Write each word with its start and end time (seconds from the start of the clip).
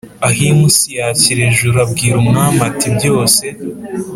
Ahim 0.29 0.57
si 0.77 0.91
ashyira 1.09 1.41
ejuru 1.49 1.75
abwira 1.85 2.15
umwami 2.23 2.59
ati 2.69 2.87
Byose 2.95 3.43